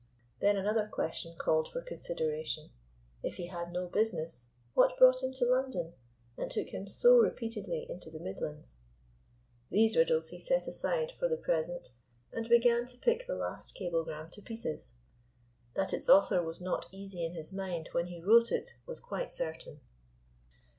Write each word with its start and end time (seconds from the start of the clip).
Then 0.39 0.57
another 0.57 0.87
question 0.87 1.35
called 1.37 1.67
for 1.67 1.79
consideration. 1.79 2.71
If 3.21 3.35
he 3.35 3.45
had 3.49 3.71
no 3.71 3.85
business, 3.85 4.49
what 4.73 4.97
brought 4.97 5.21
him 5.21 5.31
to 5.33 5.45
London 5.45 5.93
and 6.35 6.49
took 6.49 6.69
him 6.69 6.87
so 6.87 7.17
repeatedly 7.19 7.85
into 7.87 8.09
the 8.09 8.17
Midlands? 8.19 8.79
These 9.69 9.95
riddles 9.95 10.29
he 10.29 10.39
set 10.39 10.65
aside 10.67 11.11
for 11.19 11.27
the 11.29 11.37
present 11.37 11.91
and 12.33 12.49
began 12.49 12.87
to 12.87 12.97
pick 12.97 13.27
the 13.27 13.35
last 13.35 13.75
cablegram 13.75 14.31
to 14.31 14.41
pieces. 14.41 14.95
That 15.75 15.93
its 15.93 16.09
author 16.09 16.41
was 16.41 16.59
not 16.59 16.87
easy 16.91 17.23
in 17.23 17.35
his 17.35 17.53
mind 17.53 17.89
when 17.91 18.07
he 18.07 18.19
wrote 18.23 18.51
it 18.51 18.71
was 18.87 18.99
quite 18.99 19.31
certain. 19.31 19.81